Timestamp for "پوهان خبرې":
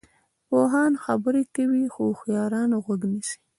0.47-1.43